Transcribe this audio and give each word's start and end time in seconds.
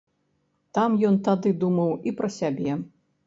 Там 0.77 0.95
ён 1.09 1.19
тады 1.27 1.53
думаў 1.65 1.93
і 2.09 2.15
пра 2.21 2.29
сябе. 2.39 2.73